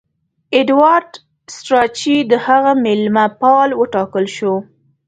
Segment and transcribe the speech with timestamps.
[0.55, 1.11] ایډوارډ
[1.55, 4.53] سټراچي د هغه مېلمه پال وټاکل سو.